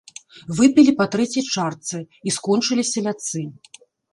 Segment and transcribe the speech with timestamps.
[0.59, 1.97] Выпілі па трэцяй чарцы
[2.31, 3.45] і скончылі селядцы.